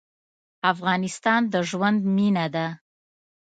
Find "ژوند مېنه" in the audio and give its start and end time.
1.69-2.45